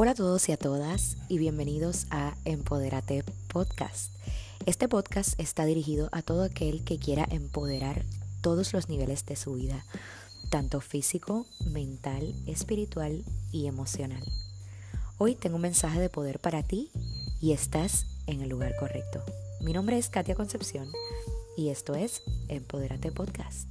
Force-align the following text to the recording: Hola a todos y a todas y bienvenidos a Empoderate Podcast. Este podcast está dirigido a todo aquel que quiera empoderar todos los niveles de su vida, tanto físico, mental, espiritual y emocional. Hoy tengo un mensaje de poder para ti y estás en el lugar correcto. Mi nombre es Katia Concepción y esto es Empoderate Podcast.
Hola 0.00 0.12
a 0.12 0.14
todos 0.14 0.48
y 0.48 0.52
a 0.52 0.56
todas 0.56 1.16
y 1.28 1.38
bienvenidos 1.38 2.06
a 2.10 2.36
Empoderate 2.44 3.24
Podcast. 3.52 4.14
Este 4.64 4.86
podcast 4.86 5.34
está 5.40 5.64
dirigido 5.64 6.08
a 6.12 6.22
todo 6.22 6.44
aquel 6.44 6.84
que 6.84 7.00
quiera 7.00 7.26
empoderar 7.28 8.04
todos 8.40 8.72
los 8.72 8.88
niveles 8.88 9.26
de 9.26 9.34
su 9.34 9.54
vida, 9.54 9.84
tanto 10.50 10.80
físico, 10.80 11.46
mental, 11.72 12.32
espiritual 12.46 13.24
y 13.50 13.66
emocional. 13.66 14.22
Hoy 15.18 15.34
tengo 15.34 15.56
un 15.56 15.62
mensaje 15.62 15.98
de 15.98 16.10
poder 16.10 16.38
para 16.38 16.62
ti 16.62 16.92
y 17.40 17.50
estás 17.50 18.06
en 18.28 18.40
el 18.40 18.50
lugar 18.50 18.76
correcto. 18.78 19.20
Mi 19.62 19.72
nombre 19.72 19.98
es 19.98 20.10
Katia 20.10 20.36
Concepción 20.36 20.86
y 21.56 21.70
esto 21.70 21.96
es 21.96 22.22
Empoderate 22.46 23.10
Podcast. 23.10 23.66